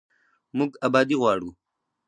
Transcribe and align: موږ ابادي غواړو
موږ 0.57 0.71
ابادي 0.87 1.15
غواړو 1.21 1.49